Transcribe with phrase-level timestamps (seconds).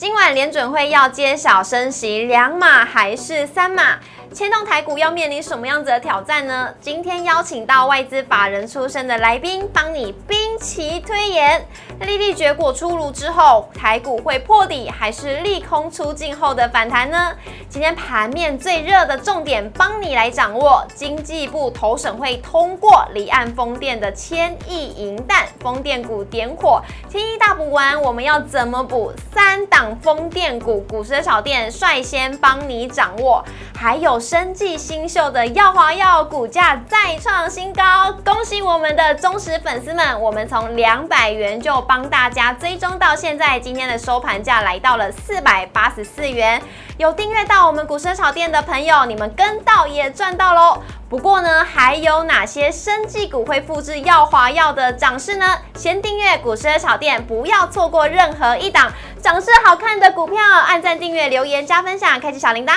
[0.00, 3.98] 今晚联准会要揭晓升息两码还是三码？
[4.32, 6.72] 牵动台股要面临什么样子的挑战呢？
[6.80, 11.66] 今天邀请到外资法人出身的来宾，帮你兵棋推演。
[12.02, 17.32] 利率结果出炉之后，台股会破底还是利空出尽后的反弹呢？
[17.68, 20.86] 今天盘面最热的重点，帮你来掌握。
[20.94, 29.12] 经济部投审会通过离岸风电的千亿银弹，风电股点火，千亿大补完，我们要怎么补？
[29.34, 33.44] 三档风电股，股市的小店率先帮你掌握，
[33.76, 34.19] 还有。
[34.20, 40.20] 生计新秀的耀华药股价再创新高，恭喜我们的忠实粉丝们！
[40.20, 46.60] 我们从两百元就帮大家追踪到现在，今天的收盘价来到了四百八十四元。
[46.98, 50.82] 有订阅到我们股神炒店的朋友，你们跟到也赚到喽！
[51.08, 55.58] 不过呢，还有哪些生技股会复制耀华药的涨势呢？
[55.74, 60.38] 先订阅股神炒店，不要错过任何一档涨势好看的股票。
[60.66, 62.74] 按赞、订阅、留言、加分享，开启小铃铛。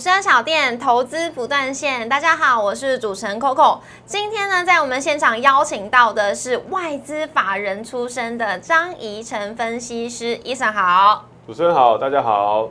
[0.00, 3.80] 股市小店投资不断线，大家好，我是主持人 Coco。
[4.06, 12.70] 今天呢，在我们现场邀请到的是外资法人出身的张怡晨分析师，医生好，主持人好，大家好。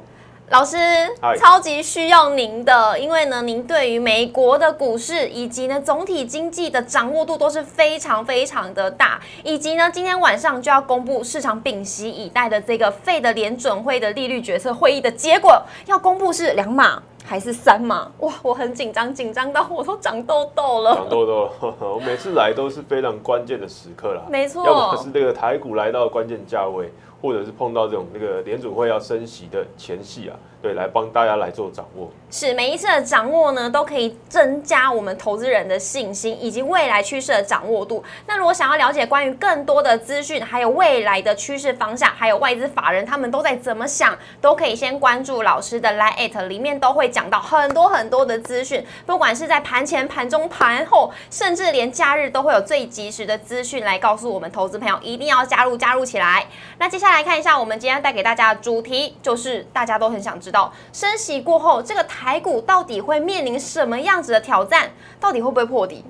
[0.49, 0.75] 老师，
[1.39, 16.99] 超级需要您的，因为呢，您对于美国的股市以及呢总体经济的掌握度都是非常非常的大，以及呢今天晚上就要公布市场屏息以待的这个费的联准会的利率决策会议的结果，要公布是两码
[17.29, 18.11] 还是三嘛？
[18.21, 20.95] 哇，我很紧张，紧张到我都长痘痘了。
[20.95, 21.51] 长痘痘了，
[21.93, 24.23] 我每次来都是非常关键的时刻啦。
[24.27, 26.91] 没错，要么是这个台股来到关键价位。
[27.21, 32.09] 或者是碰到这种那个联准会要升息的前夕啊，对，来帮大家来做掌握。
[32.29, 38.03] 是每一次的掌握呢，都可以增加我们投资人的信心以及未来趋势的掌握度。
[38.27, 48.85] 那如果想要了解关于更多的资讯，还有未来的趋势方向，还有外资法人他们都在怎么想，都可以先关注老师的 Line 里面都会讲到很多很多的资讯。
[49.05, 56.45] 不管是在盘前、盘中、盘后，甚至连假日都会有最及时的资讯来告诉我们投资朋友，一定要加入加入起来。
[56.77, 64.91] 那接下来看一下，我们今天带给大家的主题，就是大家都很想知知道，升息过后，这个台股到底会面临什么样子的挑战？
[65.19, 66.03] 到底会不会破底？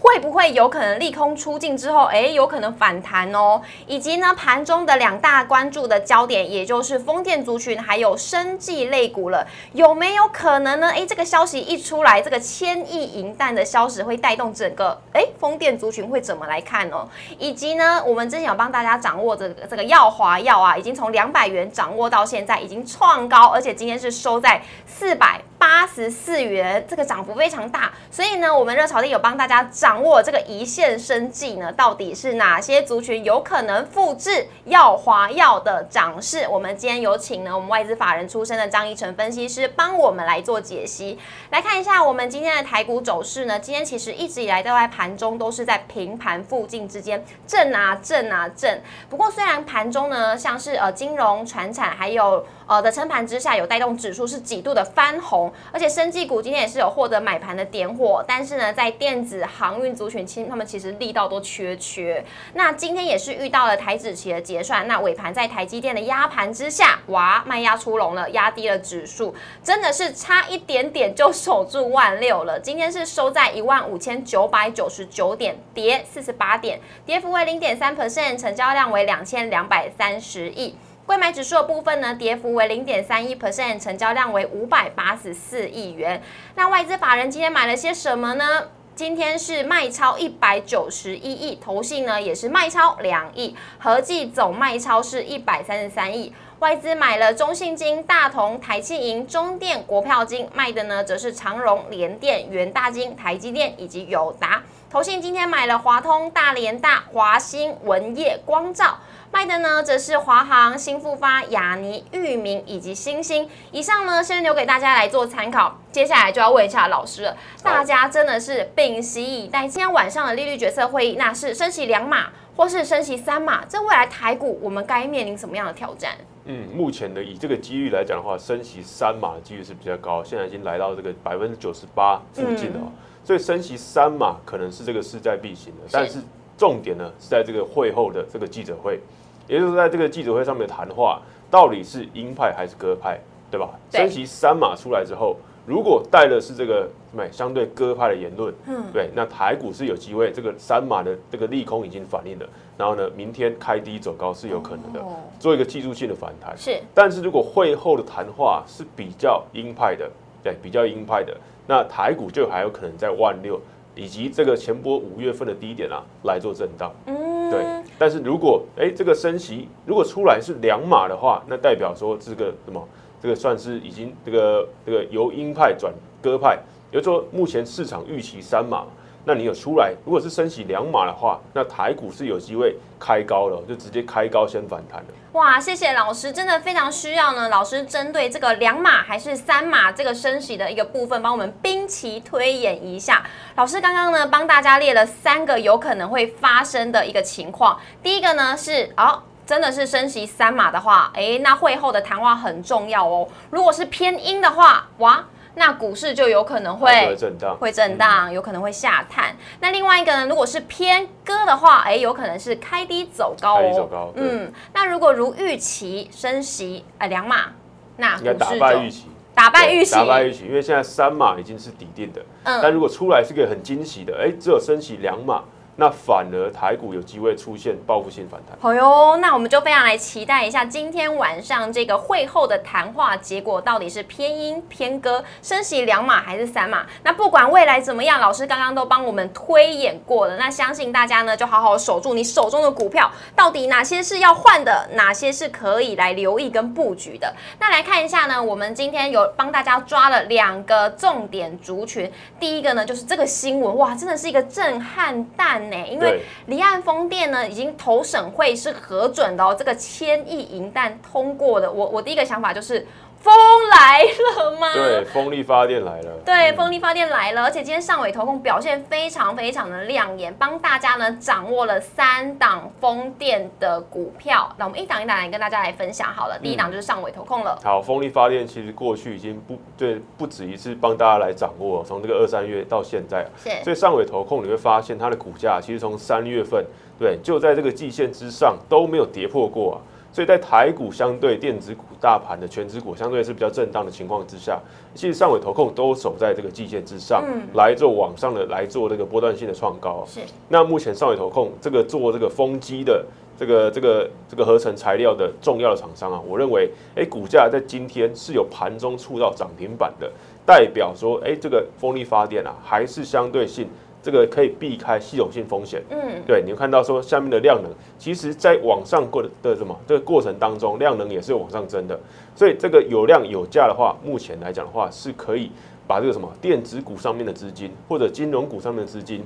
[0.00, 3.60] 会不会有可能利空出尽之后，哎，有可能反弹哦？
[3.86, 10.90] 以及呢，盘中的两大关注的焦点，也就是风电族群还有生技类股了，有没有可能呢？
[10.90, 17.08] 哎，这个消息一出来，这个千亿银弹的消息会带动整个哎风电族群会怎么来看呢？
[17.38, 27.92] 以及呢，我们之前有帮大家掌握这个这个耀华药啊，已经从两百元掌握到现在已经创高，而且今天是收在四百八十四元，这个涨幅非常大。
[28.10, 29.60] 所以呢，我们热潮店有帮大家。
[29.70, 36.46] 掌握这个一线生计呢，到底是哪些族群有可能复制耀华药的涨势？
[36.48, 41.18] 我们今天有请呢，我们外资法人出身的张一成分析师帮我们来做解析。
[41.50, 48.82] 来看一下我们今天的台股走势呢，今天其实一直以来都在盘中都是在平盘附近之间震啊震啊震。
[49.10, 62.24] 不过虽然盘中呢，像是呃金融、船产还有呃的撑盘之下，有带动指数是几度的翻红，而且生技股今天也是有获得买盘的点火，但是呢，在电子航运族群，其他们其实力道都缺缺。
[62.54, 72.58] 那今天也是遇到了台指期的结算，那尾盘在台积电的压盘之下，哇，卖压出笼了，压低了指数，真的是差一点点就守住万六了。
[72.60, 80.76] 今天是收在一万五千九百九十九点，跌四十八点，跌幅为零点三 percent，成交量为两千两百三十亿。
[81.10, 86.22] 贵买指数的部分呢，跌幅为零点三一 percent，成交量为五百八十四亿元。
[86.54, 88.68] 那外资法人今天买了些什么呢？
[88.94, 96.32] 今天是卖超一百九十一亿，投信呢也是卖超两亿，合计总卖超是一百三十三亿。
[96.60, 104.62] 外资买了中信金、大同、台气银、中电、国票金，卖的呢则是长荣、联电、元大金、台积电以及友达。
[104.90, 108.98] 投信今天买了华通、大连大、华兴、文业、光照。
[109.30, 113.48] 卖的呢，则是华航、新复发、雅尼、域名以及星星。
[113.70, 115.78] 以上呢，先留给大家来做参考。
[115.92, 122.26] 接下来就要问一下老师了，大家真的是屏息以待今天晚上的利率决策会议，那是升息两码，
[122.56, 123.64] 或是升息三码？
[123.66, 126.16] 这未来台股我们该面临什么样的挑战？
[126.46, 132.80] 嗯，目前的以这个几率来讲的话，升息三码的几率是比较高，现在已经来到这个百分之九十八附近了。
[133.24, 136.18] 所以升息三码可能是这个势在必行的，但是。
[136.60, 139.00] 重点呢是在这个会后的这个记者会，
[139.48, 141.18] 也就是在这个记者会上面的谈话，
[141.50, 143.18] 到底是鹰派还是鸽派，
[143.50, 143.70] 对吧？
[143.90, 152.46] 升息三码出来之后，如果带的是这个什么相对鸽派的言论，嗯对，那台股是有机会，这个三码的这个利空已经反映了，
[152.76, 156.54] 然后呢，明天开低走高是有可能的，哦做一个技术性的反弹。
[156.58, 160.10] 是但是如果会后的谈话是比较鹰派的，
[160.44, 161.34] 对，比较鹰派的，
[161.70, 163.60] 那台股就还有可能在万六
[163.94, 166.92] 以及这个前波五月份的低点啊来做震荡。
[167.06, 167.64] 嗯对，
[167.96, 172.88] 但是如果哎这个升息如果出来是两码的话，那代表说这个什么，
[173.22, 176.58] 这个算是已经这个这个由鹰派转鸽派，
[176.90, 178.84] 也就是说目前市场预期三码。
[179.24, 185.12] 那你有出来，如果是升息两码的话，那台股是有机会开高了，就直接开高先反弹的。
[185.32, 187.48] 哇，谢谢老师，真的非常需要呢。
[187.48, 193.22] 老师针对这个两码还是三码这个升息的一个部分，帮我们兵棋推演一下。
[193.56, 197.78] 老师刚刚呢帮大家列了三个有可能会发生的一个情况。
[198.02, 199.22] 第一个呢是哦。
[199.46, 203.26] 真的是升息三码的话，诶，那会后的谈话很重要哦。
[203.50, 205.24] 如果是偏阴的话，哇，
[205.54, 209.36] 那股市就有可能会震荡，会震荡，有可能会下探。
[209.60, 213.88] 那另外一个呢，如果是偏割的话，哎，有可能是开低走高开低走哦。
[213.90, 217.52] 高嗯，那如果如预期升息，呃，两码，
[217.96, 222.60] 那应该打股市就败预期，打败预期，打败预期，因为现在三码已经是底定的，嗯。
[222.62, 225.42] 但嗯，如果出来是个很惊喜的，哎，只有升息两码，
[225.80, 228.54] 那反而台股有机会出现报复性反弹。
[228.60, 236.84] 好哟，那我们就非常来期待一下今天晚上这个会后的谈话结果到底是偏阴偏鸽，升息两码还是三码？
[237.02, 240.36] 那不管未来怎么样，老师刚刚都帮我们推演过了。
[240.36, 247.34] 那相信大家呢就好好守住你手中的股票，到底哪些是要换的，哪些是可以来留意跟布局的。
[247.58, 252.12] 那来看一下呢，我们今天有帮大家抓了两个重点族群。
[252.38, 261.70] 第一个呢就是这个新闻，哇，真的是一个震撼弹呢，因为离岸风电呢，已经投审会是核准的哦，这个千亿银弹通过的。
[261.70, 262.86] 我我第一个想法就是
[263.20, 263.34] 风
[263.68, 264.72] 来了吗？
[264.72, 266.10] 对，风力发电来了。
[266.24, 274.50] 对，嗯风力发电来了，而且今天上尾投控表现非常非常的亮眼，帮大家呢掌握了三档风电的股票。
[274.56, 276.38] 那我们一档一档来跟大家来分享好了。
[276.42, 283.26] 第一档就是上尾投控了，好，风力发电其实过去已经不对，不止一次帮大家来掌握，从这个二三月到现在
[283.62, 286.64] 所以上尾投控你会发现它的股价其实从三月份
[286.98, 289.76] 对就在这个季线之上都没有跌破过啊，
[290.12, 294.60] 所以在台股相对电子股大盘的全指股相对是比较震荡的情况之下，
[294.94, 300.06] 其实上尾投控都守在这个季线之上，嗯来做往上的来做这个波段性的创高啊。
[300.06, 303.04] 是那目前上尾投控这个做这个风机的
[303.38, 310.10] 这个这个这个合成材料的重要的厂商啊，我认为，哎，股价在今天是有盘中触到涨停板的，
[310.44, 313.68] 代表说，哎，这个风力发电啊，还是相对性
[314.02, 315.82] 这个可以避开系统性风险。
[315.90, 315.98] 嗯。
[316.26, 321.98] 对，你会看到说下面的量能，其实在往上过的的什么这个过程当中，量能也是往上增的，
[322.34, 325.50] 所以这个有量有价的话，目前来讲的话，是可以
[325.86, 329.24] 把这个什么电子股上面的资金或者金融股上面的资金，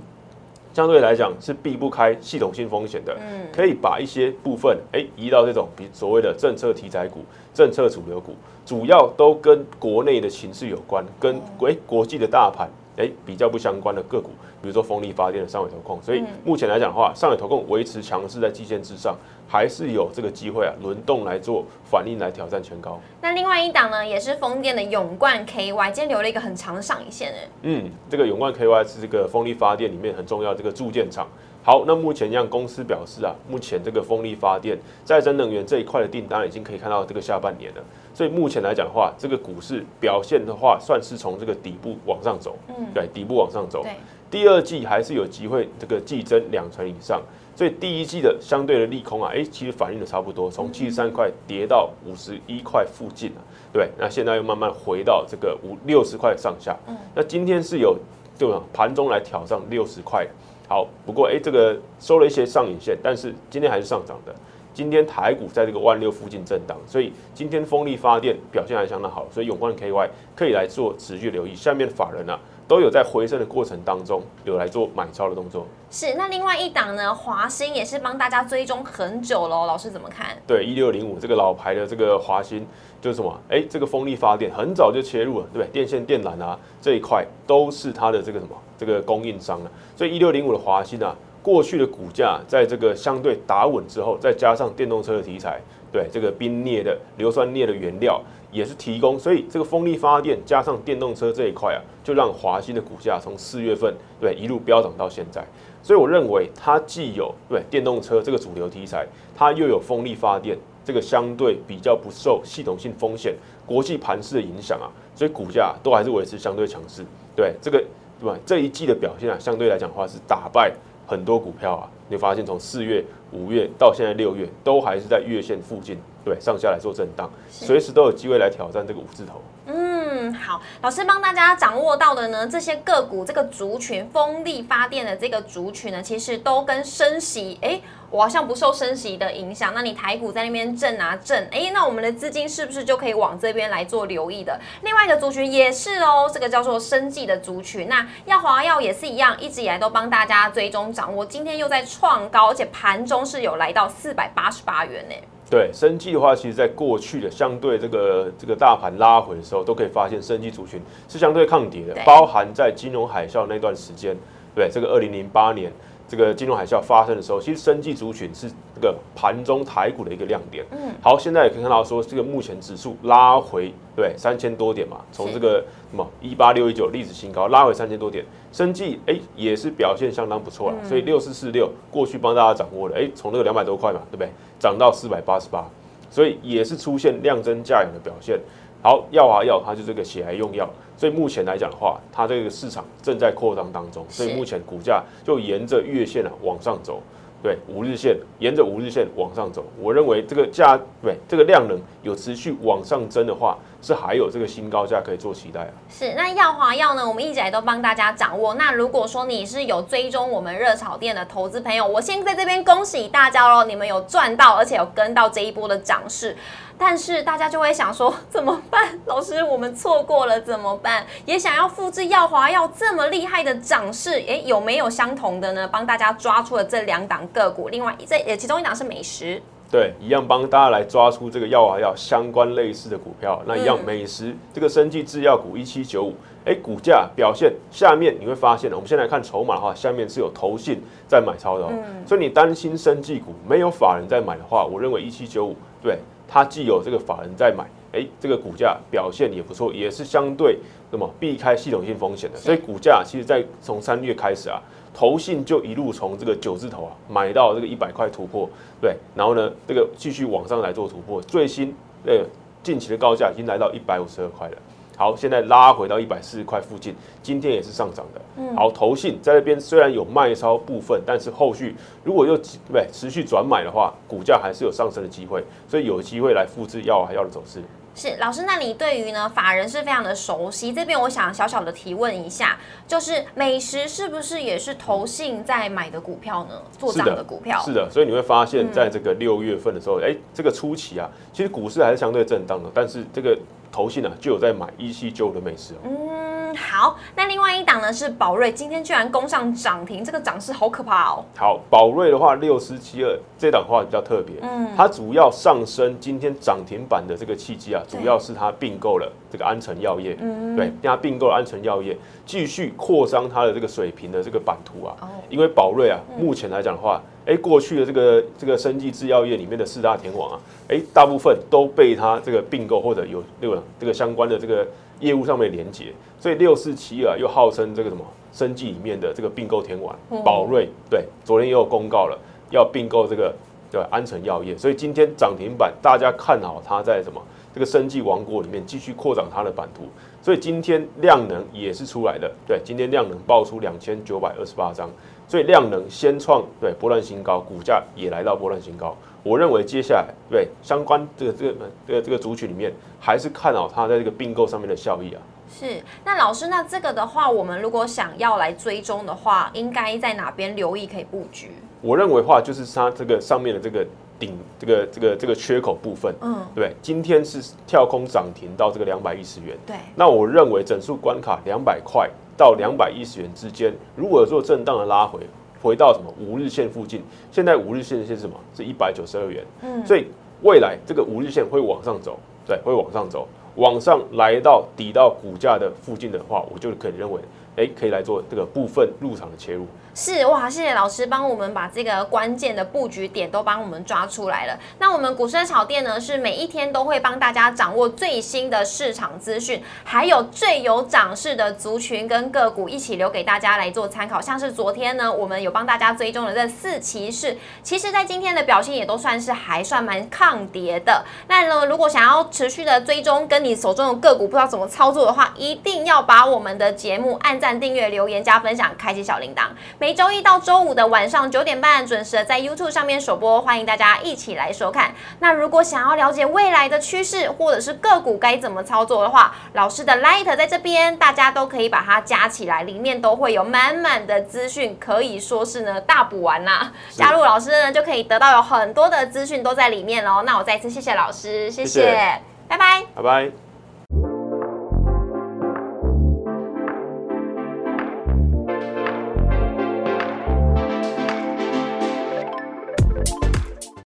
[0.72, 3.46] 相对来讲是避不开系统性风险的，嗯。
[3.52, 7.20] 可以把一些部分哎移到这种比所谓的政策题材股、
[7.52, 8.34] 政策主流股，
[8.64, 14.30] 主要都跟国内的形势有关，跟国国际的大盘哎比较不相关的个股，
[14.62, 16.00] 比如说风力发电的上尾投控。
[16.02, 19.16] 所以嗯目前来讲的话，上尾投控维持强势在季线之上，
[19.48, 23.00] 还是有这个机会啊轮动来做反应来挑战前高。
[23.20, 27.48] 那另外一档呢，也是风电的永冠 KY，今天留了一个很长的上影线哎。
[27.62, 31.26] 嗯，这个永冠 KY 是这个风力发电里面很重要的这个铸件厂。
[31.66, 37.82] 好，那目前让公司表示啊，目前这个风力发电再生能源这一块的订单已经可以看到这个下半年了。
[38.12, 43.82] 所以目前来讲的话，这个股市表现的话，算是从这个底部往上走，嗯，对，底部往上走。
[43.82, 43.96] 对，
[44.30, 47.22] 第二季还是有机会这个季增两成以上，
[47.56, 53.40] 所以第一季的相对的利空啊，哎，其实反映的差不多，从七十三块跌到五十一块附近啊，
[53.72, 57.98] 对，那现在又慢慢回到这个五六十块上下，嗯那今天是有
[58.38, 58.60] 对吧？
[58.70, 60.26] 盘中来挑上六十块，
[60.68, 64.34] 好，不过哎，这个收了一些上影线，但是今天还是上涨的。
[64.72, 71.54] 今天台股在这个万六附近震荡，所以今天风力发电表现还相当好，所以永冠 KY 可以来做持续留意。
[71.54, 75.66] 下面法人啊，都有在回升的过程当中有来做买超的动作。
[75.90, 76.14] 是。
[76.14, 80.36] 那另外一档呢，华兴也是帮大家追踪很久喽，老师怎么看？
[80.46, 82.66] 对，一六零五这个老牌的这个华兴
[83.00, 83.38] 就是什么？
[83.48, 85.70] 哎，这个风力发电很早就切入了，对不对？
[85.72, 89.70] 电线电缆啊这一块都是它的这个什么这个供应商了。
[89.96, 95.60] 所以一六零五的华兴啊，过去的股价在这个相对打稳之后，再加上电动车的题材，
[95.94, 98.20] 对这个冰镍的硫酸镍的原料
[98.50, 105.46] 也是提供，所以这个风力发电加上电动车这一块啊，就让华兴的股价从四月份对一路飙涨到现在。
[105.84, 117.04] 所以我认为它既有对电动车这个主流题材，它又有风力发电这个相对比较不受系统性风险、国际盘势的影响啊，所以股价都还是维持相对强势。
[117.36, 117.78] 对这个
[118.20, 118.36] 对吧？
[118.44, 120.74] 这一季的表现啊，相对来讲的话是打败
[121.06, 121.88] 很多股票啊。
[122.08, 123.02] 你发现从四月、
[123.34, 129.42] 五月到现在六月，都还是在月线附近，对上下来做震荡，随时都有机会来挑战这个五字头。
[129.66, 129.74] 嗯，
[130.16, 137.80] 嗯好，老师帮大家掌握到的呢，这些个股这个族群，风力发电的这个族群呢，其实都跟升息，哎，
[138.10, 139.74] 我好像不受升息的影响。
[139.74, 144.56] 那你台股在那边震啊震，哎，那我们的资金是不是就可以往这边来做留意的？
[144.82, 147.88] 另外一个族群也是哦，这个叫做生计的族群。
[147.88, 155.14] 那耀华药也是一样，一直以来都帮大家追踪掌握，今天又在创高，而且盘中是有来到四百八十八元呢。
[155.50, 164.16] 对，生技的话，其实在过去的相对这个这个大盘拉回的时候，都可以发现生技族群是相对抗跌的，包含在金融海啸那段时间，
[164.54, 165.72] 对，这个二零零八年。
[166.14, 170.64] 这个金融海啸发生的时候，其实生技族群是这个盘中台股的一个亮点。
[170.70, 180.76] 嗯，好，现在也可以看到说，这个目前指数拉回对三千多点嘛，从这个什么一八六一九历史新高拉回三千多点，生技哎也是表现相当不错了。
[180.84, 184.28] 所以六四四六过去帮大家掌握了，哎，从那个两百多块嘛，对不对？
[184.60, 185.68] 涨到四百八十八，
[186.08, 188.38] 所以也是出现量增价勇的表现。
[188.84, 197.00] 好，药啊药，它就这个血癌用药，所以目前来讲的话，它这个市场正在扩张当中，所以目前股价就沿着月线啊往上走，
[197.42, 203.56] 对，五日线沿着五日线往上走，我认为这个价对这个量能有持续往上增的话。
[203.86, 205.68] 是还有这个新高价可以做期待啊。
[205.90, 207.06] 是，那耀华药呢？
[207.06, 208.54] 我们一直来都帮大家掌握。
[208.54, 216.34] 那如果说你是有追踪我们热炒店的投资朋友，我先在这边恭喜大家喽，你们有赚到，而且有跟到这一波的涨势。
[216.78, 218.98] 但是大家就会想说， 怎么办？
[219.06, 221.06] 老师，我们错过了怎么办？
[221.24, 225.68] 也想要复制耀华药这么厉害的涨势，诶，有没有相同的呢？
[225.68, 229.40] 帮大家抓出了这两档个股，另外这也其中一档是美食。
[229.70, 233.42] 对，一样帮大家来抓出这个药华药相关类似的股票。
[233.44, 236.14] 那一样美食这个生技制药股一七九五，
[236.44, 241.72] 哎，股价表现下面你会发现，我们先来看筹码的话，下面是有投信在买超的哦。
[242.06, 250.58] 所以你担心生技股没有法人在买的话，我认为一七九五对它既有这个法人在买，哎，这个股价表现也不错，也是相对
[250.90, 252.38] 那么避开系统性风险的。
[252.38, 254.60] 所以股价其实在从三月开始啊。
[254.96, 258.48] 投信就一路从这个九字头啊买到这个一百块突破，
[258.80, 261.74] 对，然后呢，这个继续往上来做突破，最新
[262.06, 262.24] 呃
[262.62, 264.56] 近期的高价已经来到一百五十二块了。
[264.96, 268.20] 好，现在拉回到一百四十块附近，今天也是上涨的。
[268.36, 271.74] 嗯好，投信在那边虽然有卖超部分，但是后续
[272.04, 272.36] 如果又
[272.70, 277.60] 对持续转买的话，股价还是有上升的机会，所以有机会来复制要还要的走势。
[277.96, 280.72] 是老师，那你对于呢法人是非常的熟悉。
[280.72, 282.58] 这边我想小小的提问一下，
[282.88, 286.60] 就是美食是不是也是投信在买的股票呢？
[286.76, 293.38] 做涨的股票是的，所以你会发现在这个六月份的时候，哎，这个初期啊，其实股市还是相对震荡的，但是这个
[293.74, 296.54] 投信啊就有在买一七九的美食哦。
[296.56, 301.24] 好，那另外一档呢是宝瑞，今天居然攻上涨停，这个涨势好可怕哦。
[301.36, 314.94] 好，宝瑞的话六四七二这档话比较特别，嗯，它主要上升今天涨停板的这个契机啊，主要是它并购了这个安诚药业，嗯，对，它并购了安诚药业，继续扩张它的这个水平的这个版图啊。
[315.00, 324.66] 哦，因为宝瑞啊，目前来讲的话，哎，过去的这个这个生技制药业里面的四大天王啊，哎，大部分都被它这个并购或者有这个这个相关的这个。
[325.00, 325.86] 业务上面连接，
[326.20, 328.02] 所以六四七啊又号称这个什么
[328.32, 332.16] 生技里面的这个并购天王宝瑞，对，昨天也有公告了
[332.50, 333.34] 要并购这个
[333.74, 337.20] 对安诚药业，所以今天涨停板，大家看好它在什么
[337.52, 339.88] 这个生技王国里面继续扩展它的版图，
[340.22, 344.88] 所以今天量能也是出来的，对，今天量能爆出两千九百二十八张，
[345.26, 348.96] 所以量能先创对波段新高，股价也来到波段新高。
[349.24, 351.54] 我认为接下来对相关这个这个
[351.88, 355.20] 这个这个族群里面，还是看好它在这个并购上面的效益啊。
[355.50, 361.50] 是，那老师，那这个的话，我们如果想要来追踪的话，应该在哪边留意可以布局？
[361.84, 363.86] 我认为话就是它这个上面的这个
[364.18, 375.20] 顶这个这个这个缺口部分，嗯，对，今天是跳空涨停到这个两百一十元，对，那我认为整数关卡两百块到两百一十元之间，如果有做震荡的拉回。
[375.62, 377.02] 回到什么五日线附近？
[377.32, 378.36] 现在五日线是什么？
[378.54, 379.42] 是一百九十二元。
[379.62, 380.08] 嗯，所以
[380.42, 387.18] 未来这个五日线会往上走，对，会往上走，往上来到抵到股价的附近的话，我就可以认为
[387.56, 389.66] 哎，可以来做这个部分入场的切入。
[389.96, 394.58] 是哇，谢谢老师帮我们把这个关键的布局点都帮我们抓出来了。
[394.80, 404.20] 那我们股市炒店呢，是每一天都会帮大家掌握最新的市场资讯，还有最有涨势的族群跟个股一起留给大家来做参考。
[404.20, 411.04] 像是昨天呢，我们有帮大家追踪了这四骑士，其实在今天的表现也都算是还算蛮抗跌的。
[411.28, 419.42] 那呢，如果想要持续的追踪跟你手中的个股不知道怎么操作的话，一定要把我们的节目按赞、订阅、留言、加分享、开启小铃铛。
[419.78, 424.94] 每周一到周五的晚上九点半准时在 YouTube 上面首播，欢迎大家一起来收看。
[425.18, 436.72] 那如果想要了解未来的趋势或者是个股该怎么操作的话，老师的 Light 在这边，大家都可以把它加起来，里面都会有满满的资讯，可以说是呢大补完啦。
[436.92, 440.22] 加入老师呢就可以得到有很多的资讯都在里面喽。
[440.22, 443.43] 那我再次谢谢老师，谢谢，拜拜，拜拜。